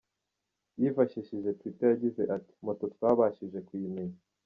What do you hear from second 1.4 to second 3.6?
twitter yagize ati “Moto twabashije